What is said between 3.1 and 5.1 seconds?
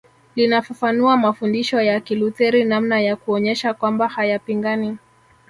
kuonyesha kwamba hayapingani